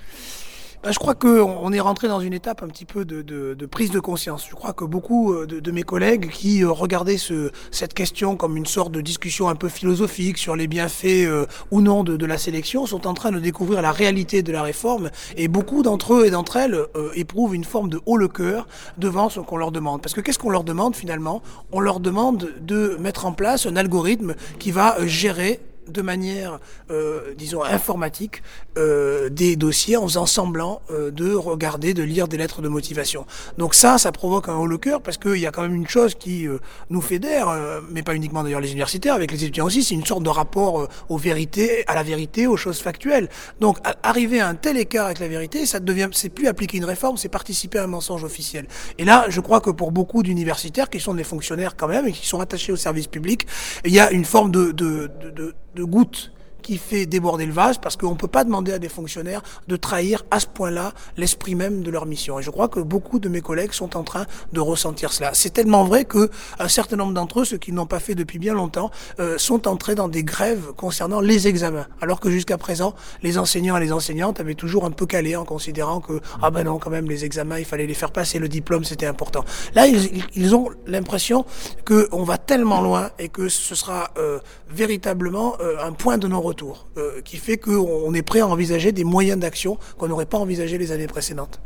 bah, 0.82 0.92
je 0.92 1.00
crois 1.00 1.14
qu'on 1.14 1.74
est 1.74 1.80
rentré 1.82 2.08
dans 2.08 2.22
une 2.22 2.32
étape 2.34 2.64
un 2.64 2.68
petit 2.68 2.86
peu 2.86 3.04
de, 3.04 3.66
prise 3.66 3.92
de 3.92 4.00
conscience. 4.00 4.46
Je 4.50 4.56
crois 4.56 4.72
que 4.72 4.86
beaucoup 4.86 5.34
euh, 5.34 5.46
de, 5.46 5.72
mes 5.72 5.84
collègues 5.84 6.30
qui 6.30 6.64
euh, 6.64 6.72
regardaient 6.72 7.18
ce, 7.18 7.52
cette 7.70 7.94
question 7.94 8.38
comme 8.38 8.56
une 8.56 8.66
sorte 8.66 8.92
de 8.92 9.02
discussion 9.02 9.50
un 9.50 9.56
peu 9.56 9.68
philosophique 9.68 10.38
sur 10.38 10.56
les 10.56 10.68
bienfaits 10.68 11.26
euh, 11.26 11.46
ou 11.72 11.82
non 11.82 12.04
de, 12.04 12.26
la 12.26 12.38
sélection 12.38 12.86
sont 12.86 13.08
en 13.08 13.14
train 13.14 13.32
de 13.32 13.40
découvrir 13.40 13.82
la 13.82 13.92
réalité 13.92 14.42
de 14.42 14.52
la 14.52 14.62
réforme 14.62 15.10
et 15.36 15.48
beaucoup 15.48 15.84
d'entre 15.84 16.14
eux 16.14 16.26
et 16.26 16.32
d'entre 16.32 16.58
elles 16.58 16.78
éprouvent 17.16 17.56
une 17.56 17.64
forme 17.64 17.90
de 17.90 18.00
haut 18.06 18.18
le 18.18 18.28
cœur 18.28 18.68
devant 18.98 19.30
ce 19.30 19.40
qu'on 19.40 19.58
leur 19.58 19.72
demande. 19.72 20.02
Parce 20.02 20.14
que 20.14 20.22
qu'est-ce 20.22 20.40
qu'on 20.40 20.52
leur 20.52 20.64
demande 20.64 20.96
finalement? 20.96 21.42
On 21.72 21.80
leur 21.80 22.00
demande 22.00 22.54
de 22.62 22.98
mettre 23.00 23.26
en 23.26 23.32
place 23.32 23.66
un 23.66 23.76
algorithme 23.76 24.36
qui 24.60 24.72
va 24.72 24.96
gérer 25.08 25.60
de 25.90 26.02
manière, 26.02 26.60
euh, 26.92 27.34
disons, 27.38 27.64
informatique 27.64 28.42
euh, 28.78 29.30
des 29.30 29.56
dossiers 29.56 29.98
en 29.98 30.08
faisant 30.08 30.26
semblant 30.26 30.82
euh, 30.92 31.12
de 31.12 31.34
regarder, 31.34 31.94
de 31.94 32.04
lire 32.04 32.28
des 32.28 32.38
lettres 32.38 32.62
de 32.62 32.70
motivation. 32.70 33.26
Donc 33.58 33.74
ça, 33.74 33.98
ça 33.98 34.12
provoque 34.12 34.50
un 34.50 34.56
haut 34.56 34.68
le 34.68 34.78
cœur 34.78 35.02
parce 35.02 35.18
qu'il 35.18 35.38
y 35.38 35.46
a 35.46 35.52
quand 35.52 35.62
même 35.62 35.76
une 35.76 35.88
chose 35.88 36.16
qui 36.16 36.48
euh, 36.48 36.60
nous 36.90 37.02
fédère, 37.02 37.50
euh, 37.50 37.82
mais 37.90 38.04
pas 38.04 38.16
uniquement 38.16 38.44
d'ailleurs 38.44 38.62
les 38.62 38.72
universitaires, 38.72 39.16
avec 39.16 39.32
les 39.32 39.44
étudiants 39.44 39.66
aussi, 39.66 39.84
c'est 39.84 39.96
une 39.96 40.06
sorte 40.06 40.24
de 40.24 40.30
rapport 40.30 40.82
euh, 40.82 40.88
aux 41.10 41.18
vérités, 41.18 41.84
à 41.88 41.96
la 41.96 42.04
vérité, 42.04 42.48
aux 42.48 42.58
choses 42.58 42.80
factuelles. 42.80 43.30
Donc 43.60 43.78
arriver 44.04 44.40
à 44.40 44.48
un 44.48 44.56
tel 44.56 44.78
écart 44.78 45.06
avec 45.08 45.20
la 45.20 45.28
vérité, 45.28 45.66
ça 45.66 45.80
devient, 45.80 46.10
c'est 46.12 46.30
plus 46.30 46.48
appliquer 46.48 46.78
une 46.78 46.86
réforme, 46.86 47.18
c'est 47.18 47.30
participer 47.30 47.80
à 47.80 47.84
un 47.84 47.88
mensonge 47.88 48.24
officiel. 48.24 48.68
Et 48.98 49.06
là, 49.06 49.26
je 49.30 49.42
crois 49.42 49.62
que 49.62 49.70
pour 49.70 49.92
beaucoup 49.92 50.24
d'universitaires 50.24 50.90
qui 50.90 51.00
sont 51.00 51.14
des 51.14 51.24
fonctionnaires 51.24 51.76
quand 51.76 51.88
même 51.88 52.08
et 52.08 52.12
qui 52.12 52.26
sont 52.26 52.40
attachés 52.40 52.72
au 52.72 52.76
service 52.76 53.08
public, 53.08 53.48
il 53.86 53.94
y 53.94 54.00
a 54.00 54.12
une 54.12 54.26
forme 54.26 54.52
de, 54.52 54.72
de, 54.72 55.10
de, 55.36 55.54
de 55.76 55.79
de 55.80 55.86
goutte 55.86 56.32
qui 56.62 56.78
fait 56.78 57.06
déborder 57.06 57.46
le 57.46 57.54
vase 57.54 57.78
parce 57.78 57.96
qu'on 57.96 58.12
ne 58.12 58.18
peut 58.18 58.28
pas 58.28 58.44
demander 58.44 58.74
à 58.74 58.80
des 58.80 58.90
fonctionnaires 58.90 59.42
de 59.68 59.76
trahir 59.76 60.24
à 60.32 60.40
ce 60.40 60.48
point-là 60.48 60.94
l'esprit 61.18 61.56
même 61.56 61.84
de 61.84 61.92
leur 61.92 62.06
mission. 62.06 62.40
Et 62.40 62.44
je 62.44 62.50
crois 62.50 62.68
que 62.68 62.80
beaucoup 62.80 63.20
de 63.20 63.30
mes 63.30 63.42
collègues 63.42 63.74
sont 63.74 63.98
en 63.98 64.04
train 64.04 64.26
de 64.54 64.60
ressentir 64.60 65.14
cela. 65.14 65.32
C'est 65.34 65.52
tellement 65.52 65.84
vrai 65.84 66.06
que 66.06 66.30
un 66.60 66.68
certain 66.68 66.96
nombre 66.96 67.14
d'entre 67.14 67.42
eux, 67.42 67.46
ceux 67.46 67.58
qui 67.58 67.72
n'ont 67.72 67.86
pas 67.86 68.00
fait 68.00 68.16
depuis 68.16 68.40
bien 68.40 68.54
longtemps, 68.54 68.92
euh, 69.20 69.38
sont 69.38 69.68
entrés 69.68 69.96
dans 69.96 70.08
des 70.08 70.24
grèves 70.24 70.74
concernant 70.76 71.22
les 71.22 71.48
examens. 71.48 71.88
Alors 72.02 72.20
que 72.20 72.30
jusqu'à 72.30 72.58
présent, 72.58 72.94
les 73.24 73.38
enseignants 73.38 73.78
et 73.78 73.82
les 73.82 73.92
enseignantes 73.92 74.40
avaient 74.40 74.56
toujours 74.56 74.86
un 74.86 74.92
peu 74.92 75.06
calé 75.06 75.36
en 75.36 75.46
considérant 75.46 76.00
que 76.00 76.20
ah 76.42 76.52
ben 76.52 76.64
non 76.64 76.80
quand 76.80 76.90
même 76.90 77.10
les 77.10 77.26
examens 77.26 77.60
il 77.60 77.66
fallait 77.66 77.88
les 77.88 77.94
faire 77.94 78.12
passer, 78.12 78.40
le 78.40 78.48
diplôme 78.48 78.84
c'était 78.84 79.06
important. 79.06 79.44
Là 79.76 79.88
ils, 79.88 80.24
ils 80.36 80.56
ont 80.56 80.70
l'impression 80.88 81.46
que 81.86 82.08
on 82.12 82.24
va 82.24 82.38
tellement 82.38 82.82
loin 82.82 83.10
et 83.20 83.30
que 83.30 83.50
ce 83.50 83.76
sera 83.76 84.12
euh, 84.18 84.40
véritablement 84.70 85.56
euh, 85.60 85.76
un 85.84 85.94
point 85.94 86.18
de 86.18 86.28
non 86.28 86.40
retour, 86.50 86.88
euh, 86.98 87.22
qui 87.22 87.38
fait 87.38 87.58
qu'on 87.58 88.14
est 88.14 88.22
prêt 88.22 88.42
à 88.42 88.48
envisager 88.48 88.92
des 88.92 89.04
moyens 89.04 89.40
d'action 89.40 89.78
qu'on 89.98 90.08
n'aurait 90.08 90.26
pas 90.26 90.38
envisagé 90.38 90.78
les 90.78 90.92
années 90.92 91.08
précédentes. 91.08 91.62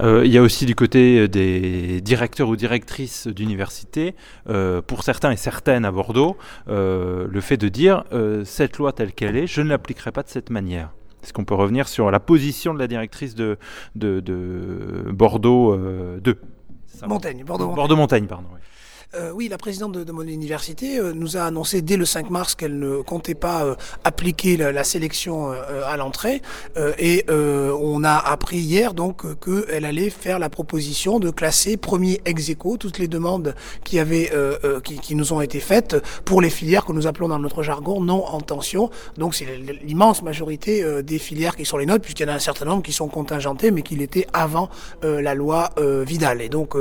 Euh, 0.00 0.22
il 0.24 0.32
y 0.32 0.38
a 0.38 0.42
aussi 0.42 0.64
du 0.64 0.74
côté 0.74 1.28
des 1.28 2.00
directeurs 2.00 2.48
ou 2.48 2.56
directrices 2.56 3.26
d'université, 3.26 4.14
euh, 4.48 4.80
pour 4.80 5.02
certains 5.02 5.32
et 5.32 5.36
certaines 5.36 5.84
à 5.84 5.90
Bordeaux, 5.90 6.36
le 6.68 7.40
fait 7.40 7.56
de 7.56 7.68
dire 7.68 8.04
cette 8.44 8.78
loi 8.78 8.92
telle 8.92 9.12
qu'elle 9.12 9.36
est, 9.36 9.46
je 9.46 9.60
ne 9.60 9.68
l'appliquerai 9.68 10.12
pas 10.12 10.22
de 10.22 10.28
cette 10.28 10.50
manière. 10.50 10.90
Est-ce 11.22 11.32
qu'on 11.32 11.44
peut 11.44 11.54
revenir 11.54 11.88
sur 11.88 12.10
la 12.10 12.20
position 12.20 12.72
de 12.72 12.78
la 12.78 12.86
directrice 12.86 13.34
de, 13.34 13.58
de, 13.96 14.20
de 14.20 15.10
Bordeaux 15.10 15.76
2 15.76 16.38
Montaigne, 17.06 17.44
Bordeaux-Montaigne. 17.44 17.76
Bordeaux-Montaigne, 17.76 18.26
pardon. 18.26 18.48
Oui. 18.54 18.60
Euh, 19.14 19.30
oui, 19.34 19.48
la 19.48 19.56
présidente 19.56 19.92
de, 19.92 20.04
de 20.04 20.12
mon 20.12 20.20
université 20.20 20.98
euh, 20.98 21.14
nous 21.14 21.38
a 21.38 21.40
annoncé 21.40 21.80
dès 21.80 21.96
le 21.96 22.04
5 22.04 22.28
mars 22.28 22.54
qu'elle 22.54 22.78
ne 22.78 23.00
comptait 23.00 23.34
pas 23.34 23.64
euh, 23.64 23.74
appliquer 24.04 24.58
la, 24.58 24.70
la 24.70 24.84
sélection 24.84 25.50
euh, 25.50 25.82
à 25.86 25.96
l'entrée 25.96 26.42
euh, 26.76 26.92
et 26.98 27.24
on 27.30 28.04
a 28.04 28.16
appris 28.16 28.58
hier 28.58 28.92
donc 28.92 29.22
qu'elle 29.40 29.86
allait 29.86 30.10
faire 30.10 30.38
la 30.38 30.50
proposition 30.50 31.20
de 31.20 31.30
classer 31.30 31.78
premier 31.78 32.20
ex 32.26 32.50
aequo 32.50 32.76
toutes 32.76 32.98
les 32.98 33.08
demandes 33.08 33.54
qui 33.84 33.98
avaient 33.98 34.30
qui, 34.84 34.98
qui, 34.98 35.14
nous 35.14 35.32
ont 35.32 35.40
été 35.40 35.60
faites 35.60 35.96
pour 36.24 36.40
les 36.40 36.50
filières 36.50 36.84
que 36.84 36.92
nous 36.92 37.06
appelons 37.06 37.28
dans 37.28 37.38
notre 37.38 37.62
jargon 37.62 38.00
non 38.00 38.24
en 38.26 38.40
tension. 38.40 38.90
Donc 39.16 39.34
c'est 39.34 39.46
l'immense 39.84 40.22
majorité 40.22 41.02
des 41.02 41.18
filières 41.18 41.56
qui 41.56 41.64
sont 41.64 41.76
les 41.76 41.86
nôtres 41.86 42.02
puisqu'il 42.02 42.24
y 42.24 42.26
en 42.26 42.32
a 42.32 42.36
un 42.36 42.40
certain 42.40 42.64
nombre 42.64 42.82
qui 42.82 42.92
sont 42.92 43.08
contingentées 43.08 43.70
mais 43.70 43.82
qui 43.82 43.96
l'étaient 43.96 44.26
avant 44.32 44.68
la 45.02 45.34
loi 45.34 45.70
Vidal 45.78 46.40
et 46.42 46.48
donc 46.48 46.74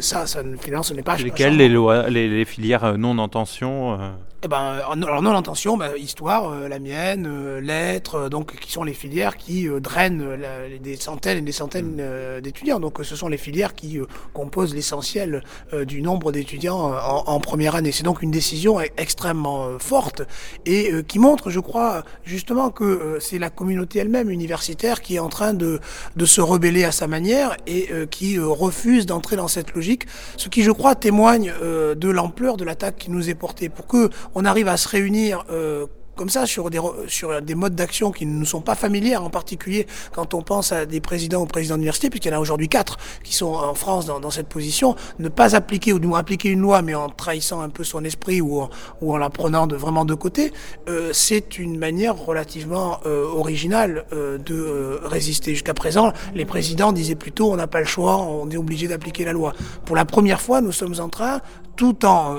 ça, 0.00 0.26
ça 0.26 0.42
finalement 0.60 0.82
ce 0.82 0.94
n'est 0.94 1.02
pas 1.02 1.16
Lesquelles 1.16 1.47
les, 1.56 1.68
lois, 1.68 2.08
les, 2.08 2.28
les, 2.28 2.44
filières 2.44 2.98
non 2.98 3.18
en 3.18 3.28
tension 3.28 3.94
euh... 4.00 4.10
eh 4.44 4.46
ben, 4.46 4.80
alors 4.86 5.20
non 5.20 5.32
l'intention, 5.32 5.76
bah, 5.76 5.98
histoire, 5.98 6.52
euh, 6.52 6.68
la 6.68 6.78
mienne, 6.78 7.26
euh, 7.26 7.60
lettres, 7.60 8.14
euh, 8.14 8.28
donc 8.28 8.54
qui 8.60 8.70
sont 8.70 8.84
les 8.84 8.92
filières 8.92 9.36
qui 9.36 9.66
drainent 9.80 10.38
des 10.80 10.94
centaines 10.94 11.38
et 11.38 11.40
des 11.40 11.50
centaines 11.50 12.00
d'étudiants. 12.40 12.78
Donc 12.78 13.00
ce 13.02 13.16
sont 13.16 13.26
les 13.26 13.36
filières 13.36 13.74
qui 13.74 13.98
composent 14.32 14.74
l'essentiel 14.74 15.42
du 15.86 16.02
nombre 16.02 16.30
d'étudiants 16.30 16.78
en, 16.78 17.24
en, 17.26 17.40
première 17.40 17.74
année. 17.74 17.90
C'est 17.90 18.04
donc 18.04 18.22
une 18.22 18.30
décision 18.30 18.78
e-, 18.80 18.84
extrêmement 18.96 19.78
forte 19.80 20.22
et 20.66 20.92
qui 21.08 21.18
montre, 21.18 21.50
je 21.50 21.60
crois, 21.60 22.04
justement 22.24 22.70
que 22.70 23.18
c'est 23.20 23.38
la 23.38 23.50
communauté 23.50 23.98
elle-même 23.98 24.30
universitaire 24.30 25.02
qui 25.02 25.16
est 25.16 25.20
en 25.20 25.28
train 25.28 25.52
de, 25.52 25.80
de 26.16 26.24
se 26.24 26.40
rebeller 26.40 26.84
à 26.84 26.92
sa 26.92 27.08
manière 27.08 27.56
et 27.66 27.88
qui 28.10 28.38
refuse 28.38 29.06
d'entrer 29.06 29.36
dans 29.36 29.48
cette 29.48 29.74
logique, 29.74 30.06
ce 30.36 30.48
qui, 30.48 30.62
je 30.62 30.70
crois, 30.70 30.94
témoigne 30.94 31.52
de 31.94 32.08
l'ampleur 32.08 32.56
de 32.56 32.64
l'attaque 32.64 32.96
qui 32.96 33.10
nous 33.10 33.30
est 33.30 33.34
portée. 33.34 33.68
Pour 33.68 33.86
que 33.86 34.10
on 34.34 34.44
arrive 34.44 34.68
à 34.68 34.76
se 34.76 34.88
réunir 34.88 35.44
euh, 35.50 35.86
comme 36.18 36.28
ça 36.28 36.46
sur 36.46 36.68
des, 36.68 36.80
sur 37.06 37.40
des 37.40 37.54
modes 37.54 37.76
d'action 37.76 38.10
qui 38.10 38.26
ne 38.26 38.32
nous 38.32 38.44
sont 38.44 38.60
pas 38.60 38.74
familiers, 38.74 39.16
en 39.16 39.30
particulier 39.30 39.86
quand 40.12 40.34
on 40.34 40.42
pense 40.42 40.72
à 40.72 40.84
des 40.84 41.00
présidents 41.00 41.42
ou 41.42 41.46
présidents 41.46 41.76
d'université, 41.76 42.10
puisqu'il 42.10 42.32
y 42.32 42.34
en 42.34 42.38
a 42.38 42.40
aujourd'hui 42.40 42.68
quatre 42.68 42.98
qui 43.22 43.34
sont 43.34 43.54
en 43.54 43.74
France 43.74 44.04
dans, 44.06 44.30
cette 44.30 44.48
position, 44.48 44.96
ne 45.20 45.28
pas 45.28 45.54
appliquer 45.54 45.92
ou 45.92 46.00
nous 46.00 46.16
appliquer 46.16 46.48
une 46.48 46.60
loi 46.60 46.82
mais 46.82 46.94
en 46.96 47.08
trahissant 47.08 47.60
un 47.60 47.68
peu 47.68 47.84
son 47.84 48.04
esprit 48.04 48.40
ou 48.40 48.60
en, 48.60 48.70
ou 49.00 49.14
en 49.14 49.16
la 49.16 49.30
prenant 49.30 49.68
de, 49.68 49.76
vraiment 49.76 50.04
de 50.04 50.14
côté, 50.14 50.52
euh, 50.88 51.10
c'est 51.12 51.58
une 51.58 51.78
manière 51.78 52.16
relativement 52.16 52.98
euh, 53.06 53.24
originale 53.24 54.04
euh, 54.12 54.38
de 54.38 55.00
résister. 55.04 55.52
Jusqu'à 55.52 55.74
présent, 55.74 56.12
les 56.34 56.44
présidents 56.44 56.92
disaient 56.92 57.14
plutôt 57.14 57.52
on 57.52 57.56
n'a 57.56 57.68
pas 57.68 57.78
le 57.78 57.86
choix, 57.86 58.16
on 58.16 58.50
est 58.50 58.56
obligé 58.56 58.88
d'appliquer 58.88 59.24
la 59.24 59.32
loi. 59.32 59.52
Pour 59.84 59.94
la 59.94 60.04
première 60.04 60.40
fois, 60.40 60.60
nous 60.60 60.72
sommes 60.72 60.98
en 60.98 61.08
train, 61.08 61.40
tout 61.76 62.04
en 62.04 62.34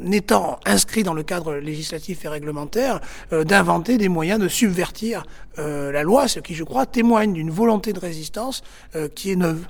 n'étant 0.00 0.58
inscrit 0.64 1.02
dans 1.02 1.14
le 1.14 1.22
cadre 1.22 1.54
législatif 1.54 2.24
et 2.24 2.28
réglementaire, 2.28 3.00
euh, 3.32 3.44
d'inventer 3.44 3.98
des 3.98 4.08
moyens 4.08 4.40
de 4.40 4.48
subvertir 4.48 5.24
euh, 5.58 5.92
la 5.92 6.02
loi, 6.02 6.28
ce 6.28 6.40
qui, 6.40 6.54
je 6.54 6.64
crois, 6.64 6.86
témoigne 6.86 7.32
d'une 7.32 7.50
volonté 7.50 7.92
de 7.92 8.00
résistance 8.00 8.62
euh, 8.94 9.08
qui 9.08 9.32
est 9.32 9.36
neuve. 9.36 9.66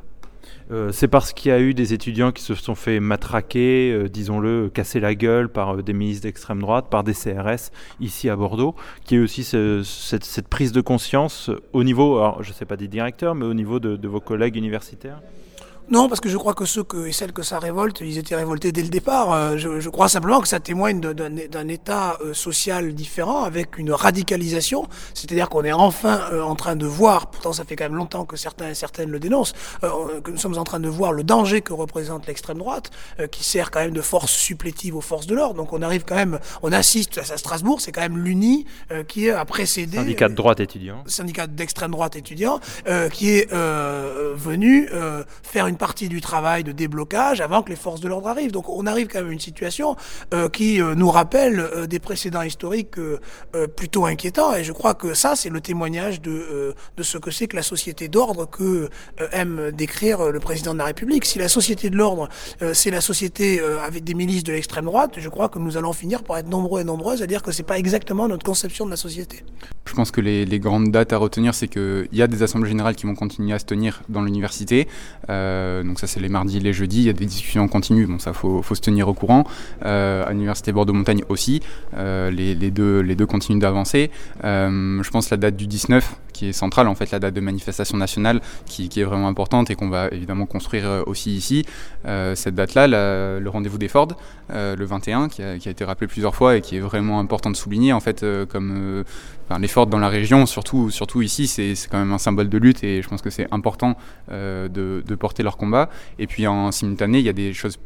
c'est 0.90 1.06
parce 1.06 1.33
qu'il 1.33 1.50
y 1.50 1.54
a 1.54 1.61
eu 1.61 1.75
des 1.75 1.92
étudiants 1.92 2.33
qui 2.33 2.42
se 2.42 2.56
sont 2.56 2.75
fait 2.75 2.99
matraquer, 2.99 4.09
disons-le, 4.11 4.68
casser 4.68 4.99
la 4.99 5.14
gueule 5.14 5.49
par 5.49 5.76
des 5.80 5.92
ministres 5.92 6.25
d'extrême 6.25 6.61
droite, 6.61 6.87
par 6.90 7.04
des 7.04 7.14
CRS 7.14 7.71
ici 8.00 8.28
à 8.28 8.35
Bordeaux, 8.35 8.75
qui 9.04 9.14
y 9.14 9.16
a 9.16 9.21
eu 9.21 9.25
aussi 9.25 9.45
ce, 9.45 9.83
cette, 9.85 10.49
prise 10.49 10.73
de 10.73 10.80
conscience 10.80 11.50
au 11.73 11.85
niveau, 11.85 12.21
je 12.40 12.49
ne 12.49 12.54
sais 12.54 12.64
pas 12.64 12.76
des 12.76 12.88
directeurs, 12.88 13.37
mais 13.37 13.45
au 13.45 13.54
niveau 13.54 13.78
de 13.78 14.09
vos 14.09 14.21
collègues 14.21 14.56
universitaires? 14.56 15.21
Non, 15.88 16.08
parce 16.08 16.20
que 16.20 16.28
je 16.28 16.36
crois 16.36 16.54
que 16.54 16.64
ceux 16.64 16.82
que, 16.82 17.06
et 17.06 17.12
celles 17.12 17.32
que 17.32 17.42
ça 17.42 17.60
révolte, 17.60 18.00
ils 18.00 18.18
étaient 18.18 18.34
révoltés 18.34 18.72
dès 18.72 18.82
le 18.82 18.88
départ. 18.88 19.32
Euh, 19.32 19.56
je, 19.56 19.78
je 19.78 19.88
crois 19.88 20.08
simplement 20.08 20.40
que 20.40 20.48
ça 20.48 20.58
témoigne 20.58 21.00
d'un 21.00 21.68
état 21.68 22.18
euh, 22.24 22.34
social 22.34 22.92
différent, 22.92 23.44
avec 23.44 23.78
une 23.78 23.92
radicalisation. 23.92 24.88
C'est-à-dire 25.14 25.48
qu'on 25.48 25.62
est 25.62 25.72
enfin 25.72 26.22
euh, 26.32 26.42
en 26.42 26.56
train 26.56 26.74
de 26.74 26.86
voir, 26.86 27.30
pourtant 27.30 27.52
ça 27.52 27.64
fait 27.64 27.76
quand 27.76 27.84
même 27.84 27.94
longtemps 27.94 28.24
que 28.24 28.36
certains 28.36 28.70
et 28.70 28.74
certaines 28.74 29.10
le 29.10 29.20
dénoncent, 29.20 29.54
que 29.80 30.30
nous 30.30 30.38
sommes 30.38 30.58
en 30.58 30.64
train 30.64 30.80
de 30.80 30.88
voir 30.88 31.12
le 31.12 31.22
danger 31.22 31.60
que 31.60 31.72
représente 31.72 32.26
l'extrême 32.26 32.58
droite, 32.58 32.90
qui 33.30 33.44
sert 33.44 33.70
quand 33.70 33.80
même 33.80 33.92
de 33.92 34.00
force 34.00 34.32
supplétive 34.32 34.96
aux 34.96 35.00
forces 35.00 35.26
de 35.26 35.34
l'ordre. 35.34 35.54
Donc 35.54 35.72
on 35.72 35.82
arrive 35.82 36.04
quand 36.04 36.16
même, 36.16 36.40
on 36.62 36.72
assiste 36.72 37.18
à 37.18 37.36
Strasbourg, 37.36 37.80
c'est 37.80 37.92
quand 37.92 38.00
même 38.00 38.18
l'UNI 38.18 38.66
qui 39.08 39.30
a 39.30 39.44
précédé... 39.44 39.98
Syndicat 39.98 40.28
de 40.28 40.34
droite 40.34 40.60
étudiant. 40.60 41.04
Syndicat 41.06 41.46
d'extrême 41.46 41.92
droite 41.92 42.16
étudiant, 42.16 42.60
qui 43.12 43.30
est 43.30 43.50
venu 43.52 44.88
faire 45.42 45.66
une 45.66 45.75
partie 45.76 46.09
du 46.09 46.21
travail 46.21 46.64
de 46.64 46.73
déblocage 46.73 47.40
avant 47.40 47.62
que 47.62 47.71
les 47.71 47.76
forces 47.76 48.00
de 48.00 48.09
l'ordre 48.09 48.28
arrivent. 48.28 48.52
Donc 48.52 48.68
on 48.68 48.87
arrive 48.87 49.09
quand 49.09 49.21
même 49.21 49.30
à 49.30 49.33
une 49.33 49.40
situation 49.40 49.97
euh, 50.35 50.49
qui 50.49 50.80
euh, 50.80 50.95
nous 50.95 51.11
rappelle 51.11 51.61
euh, 51.61 51.87
des 51.87 51.99
précédents 51.99 52.42
historiques 52.42 52.97
plutôt 53.76 54.06
inquiétants. 54.06 54.54
Et 54.54 54.64
je 54.64 54.73
crois 54.73 54.95
que 54.95 55.14
ça, 55.14 55.37
c'est 55.37 55.49
le 55.50 55.61
témoignage 55.61 56.21
de, 56.21 56.75
ce 57.00 57.18
que 57.18 57.30
c'est 57.30 57.47
que 57.47 57.56
la 57.56 57.62
société 57.62 58.09
d'ordre 58.09 58.49
que 58.49 58.88
aime 59.33 59.71
décrire 59.73 60.30
le 60.30 60.40
président 60.40 60.73
de 60.73 60.78
la 60.78 60.85
République. 60.85 61.25
Si 61.25 61.38
la 61.38 61.49
société 61.49 61.90
de 61.90 61.97
l'ordre, 61.97 62.28
c'est 62.73 62.90
la 62.90 63.00
société 63.00 63.61
avec 63.85 64.04
des 64.04 64.14
milices 64.14 64.45
de 64.45 64.52
l'extrême 64.52 64.87
droite, 64.87 65.14
je 65.18 65.28
crois 65.28 65.49
que 65.49 65.59
nous 65.59 65.76
allons 65.76 65.92
finir 65.92 66.23
par 66.23 66.38
être 66.38 66.49
nombreux 66.49 66.80
et 66.80 66.85
nombreuses 66.85 67.23
à 67.23 67.26
dire 67.26 67.42
que 67.42 67.52
c'est 67.52 67.62
pas 67.62 67.78
exactement 67.78 68.28
notre 68.28 68.45
conception 68.45 68.85
de 68.85 68.90
la 68.90 68.97
société. 68.97 69.45
Je 69.87 69.95
pense 69.95 70.11
que 70.11 70.21
les, 70.21 70.59
grandes 70.59 70.90
dates 70.90 71.12
à 71.12 71.18
retenir, 71.18 71.54
c'est 71.54 71.68
qu'il 71.68 72.09
y 72.12 72.23
a 72.23 72.26
des 72.26 72.42
assemblées 72.42 72.68
générales 72.68 72.97
qui 72.97 73.06
vont 73.06 73.14
continuer 73.14 73.54
à 73.54 73.59
se 73.59 73.64
tenir 73.64 74.02
dans 74.09 74.23
l'université. 74.23 74.88
Euh, 75.66 75.82
donc 75.82 75.99
ça 75.99 76.06
c'est 76.06 76.20
les 76.20 76.28
mardis, 76.28 76.61
les 76.61 76.73
jeudis, 76.73 76.99
il 76.99 77.06
y 77.06 77.11
a 77.11 77.12
des 77.12 77.26
discussions 77.26 77.62
en 77.62 77.68
continu, 77.68 78.06
bon 78.06 78.18
ça 78.18 78.32
faut, 78.32 78.62
se 78.62 78.80
tenir 78.80 79.08
au 79.08 79.14
courant. 79.14 79.44
Euh, 79.85 80.25
à 80.26 80.30
l'université 80.30 80.73
Bordeaux-Montagne 80.73 81.23
aussi, 81.28 81.61
euh, 81.96 82.30
les, 82.30 82.54
deux, 82.70 83.00
les 83.00 83.14
deux 83.14 83.26
continuent 83.26 83.61
d'avancer. 83.61 84.11
je 84.42 85.11
pense 85.11 85.30
la 85.30 85.37
date 85.37 85.56
du 85.56 85.66
19 85.66 86.16
qui 86.32 86.49
est 86.49 86.52
centrale 86.52 86.87
en 86.87 86.94
fait, 86.94 87.11
la 87.12 87.18
date 87.18 87.32
de 87.32 87.40
manifestation 87.40 87.96
nationale 87.96 88.42
qui, 88.66 88.90
est 88.94 89.04
vraiment 89.04 89.28
importante 89.28 89.70
et 89.70 89.75
qu'on 89.75 89.88
va 89.88 90.08
évidemment 90.08 90.44
construire 90.44 91.04
aussi 91.06 91.35
ici. 91.35 91.64
cette 92.04 92.54
date-là, 92.54 92.87
le 92.87 93.49
rendez-vous 93.49 93.78
des 93.78 93.88
Ford, 93.88 94.08
le 94.50 94.85
21, 94.85 95.28
qui 95.28 95.42
a, 95.42 95.54
été 95.54 95.85
rappelé 95.85 96.06
plusieurs 96.06 96.35
fois 96.35 96.56
et 96.56 96.61
qui 96.61 96.76
est 96.76 96.80
vraiment 96.80 97.20
important 97.20 97.50
de 97.50 97.56
souligner 97.56 97.94
en 97.94 98.00
fait 98.00 98.25
comme 98.50 99.04
les 99.61 99.68
Ford 99.68 99.87
dans 99.87 99.99
la 99.99 100.08
région, 100.08 100.44
surtout, 100.46 100.90
surtout 100.90 101.23
ici, 101.23 101.46
c'est 101.46 101.75
quand 101.90 101.99
même 101.99 102.12
un 102.12 102.18
symbole 102.18 102.49
de 102.49 102.58
lutte 102.58 102.82
et 102.82 103.02
je 103.02 103.08
pense 103.08 103.23
que 103.23 103.30
c'est 103.30 103.46
important 103.52 103.96
euh, 104.30 104.68
de, 104.68 105.02
de 105.06 105.14
porter 105.14 105.42
leur 105.42 105.55
combat. 105.56 105.88
Et 106.18 106.26
puis 106.26 106.46
en 106.46 106.70
simultané, 106.72 107.18
il 107.18 107.25
y 107.25 107.28
a 107.28 107.32
des 107.32 107.52
choses 107.52 107.78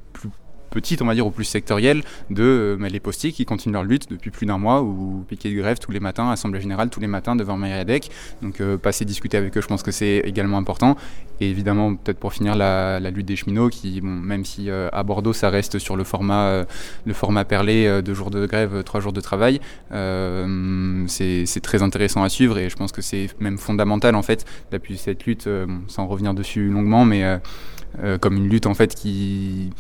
plus 0.70 0.80
petites, 0.80 1.02
on 1.02 1.06
va 1.06 1.14
dire, 1.14 1.26
ou 1.26 1.30
plus 1.30 1.44
sectorielles, 1.44 2.02
de 2.30 2.78
euh, 2.80 2.88
les 2.88 3.00
postiers 3.00 3.32
qui 3.32 3.44
continuent 3.44 3.74
leur 3.74 3.84
lutte 3.84 4.08
depuis 4.08 4.30
plus 4.30 4.46
d'un 4.46 4.58
mois, 4.58 4.82
ou 4.82 5.24
piquer 5.28 5.50
de 5.50 5.60
grève 5.60 5.78
tous 5.78 5.90
les 5.90 6.00
matins, 6.00 6.30
assemblée 6.30 6.60
générale 6.60 6.90
tous 6.90 7.00
les 7.00 7.06
matins 7.06 7.36
devant 7.36 7.56
Myriadec. 7.56 8.10
Donc 8.42 8.60
euh, 8.60 8.78
passer 8.78 9.04
discuter 9.04 9.36
avec 9.36 9.56
eux, 9.56 9.60
je 9.60 9.66
pense 9.66 9.82
que 9.82 9.90
c'est 9.90 10.18
également 10.24 10.56
important. 10.56 10.96
Et 11.40 11.50
évidemment, 11.50 11.94
peut-être 11.94 12.18
pour 12.18 12.32
finir, 12.32 12.54
la, 12.54 13.00
lutte 13.10 13.26
des 13.26 13.36
cheminots, 13.36 13.68
qui, 13.68 14.00
même 14.02 14.44
si 14.44 14.70
euh, 14.70 14.88
à 14.92 15.02
Bordeaux, 15.02 15.32
ça 15.32 15.50
reste 15.50 15.78
sur 15.78 15.96
le 15.96 16.04
format, 16.04 16.64
le 17.04 17.12
format 17.14 17.44
perlé, 17.44 18.02
deux 18.02 18.14
jours 18.14 18.30
de 18.30 18.46
grève, 18.46 18.82
trois 18.84 19.00
jours 19.00 19.12
de 19.12 19.20
travail, 19.20 19.60
c'est 19.90 21.60
très 21.62 21.82
intéressant 21.82 22.22
à 22.22 22.28
suivre, 22.28 22.58
et 22.58 22.68
je 22.68 22.76
pense 22.76 22.92
que 22.92 23.00
c'est 23.00 23.28
même 23.40 23.58
fondamental, 23.58 24.14
en 24.14 24.22
fait, 24.22 24.44
d'appuyer 24.70 24.98
cette 24.98 25.24
lutte, 25.24 25.48
sans 25.88 26.06
revenir 26.06 26.34
dessus 26.34 26.68
longuement, 26.68 27.06
mais 27.06 27.40
comme 28.20 28.36
une 28.36 28.48
lutte, 28.48 28.66
en 28.66 28.74
fait, 28.74 28.94
qui 28.94 29.70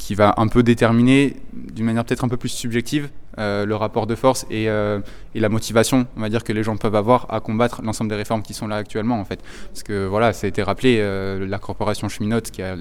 qui 0.00 0.14
va 0.14 0.34
un 0.38 0.48
peu 0.48 0.62
déterminer 0.62 1.36
d'une 1.52 1.84
manière 1.84 2.04
peut-être 2.06 2.24
un 2.24 2.28
peu 2.28 2.38
plus 2.38 2.48
subjective 2.48 3.10
euh, 3.38 3.66
le 3.66 3.76
rapport 3.76 4.06
de 4.06 4.14
force 4.14 4.46
et, 4.50 4.68
euh, 4.68 4.98
et, 5.34 5.40
la 5.40 5.50
motivation, 5.50 6.06
on 6.16 6.20
va 6.20 6.30
dire, 6.30 6.42
que 6.42 6.54
les 6.54 6.62
gens 6.62 6.76
peuvent 6.78 6.94
avoir 6.94 7.26
à 7.32 7.40
combattre 7.40 7.82
l'ensemble 7.82 8.08
des 8.08 8.16
réformes 8.16 8.42
qui 8.42 8.54
sont 8.54 8.66
là 8.66 8.76
actuellement, 8.76 9.20
en 9.20 9.24
fait. 9.26 9.40
Parce 9.68 9.82
que 9.82 10.06
voilà, 10.06 10.32
ça 10.32 10.46
a 10.46 10.48
été 10.48 10.62
rappelé, 10.62 10.96
euh, 11.00 11.46
la 11.46 11.58
corporation 11.58 12.08
cheminote 12.08 12.50
qui 12.50 12.62
a 12.62 12.76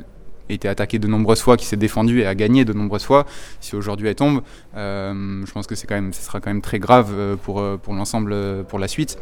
été 0.48 0.70
attaquée 0.70 0.98
de 0.98 1.08
nombreuses 1.08 1.42
fois, 1.42 1.58
qui 1.58 1.66
s'est 1.66 1.78
défendue 1.78 2.22
et 2.22 2.26
a 2.26 2.36
gagné 2.36 2.64
de 2.64 2.72
nombreuses 2.72 3.04
fois. 3.04 3.26
Si 3.60 3.76
aujourd'hui 3.76 4.08
elle 4.08 4.16
tombe, 4.16 4.42
je 4.76 5.52
pense 5.52 5.68
que 5.68 5.76
ce 5.76 5.86
sera 5.86 6.40
quand 6.40 6.50
même 6.50 6.62
très 6.62 6.80
grave 6.80 7.38
pour, 7.44 7.62
l'ensemble, 7.90 8.64
pour 8.68 8.80
la 8.80 8.88
suite. 8.88 9.20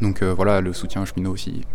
Donc 0.00 0.22
voilà, 0.22 0.60
le 0.60 0.72
soutien 0.72 1.02
aux 1.02 1.06
cheminots 1.06 1.32
aussi. 1.32 1.62